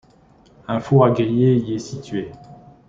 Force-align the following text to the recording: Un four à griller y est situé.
Un 0.67 0.79
four 0.79 1.05
à 1.05 1.11
griller 1.11 1.57
y 1.57 1.75
est 1.75 1.77
situé. 1.77 2.31